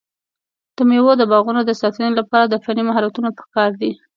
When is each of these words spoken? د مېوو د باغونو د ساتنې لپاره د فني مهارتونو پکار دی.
د 0.75 0.77
مېوو 0.89 1.13
د 1.17 1.23
باغونو 1.31 1.61
د 1.65 1.71
ساتنې 1.81 2.09
لپاره 2.19 2.45
د 2.47 2.55
فني 2.63 2.83
مهارتونو 2.89 3.29
پکار 3.37 3.69
دی. 3.81 3.91